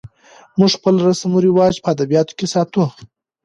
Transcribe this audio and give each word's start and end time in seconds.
موږ 0.59 0.71
خپل 0.77 0.95
رسم 1.07 1.31
و 1.33 1.43
رواج 1.47 1.73
په 1.83 1.87
ادبیاتو 1.93 2.33
کې 2.37 2.47
ساتو. 2.53 2.83